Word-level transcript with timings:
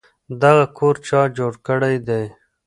دغه 0.41 0.63
کور 0.77 0.95
چا 1.07 1.21
جوړ 1.37 1.53
کړی 1.67 1.95
دی؟ 2.07 2.23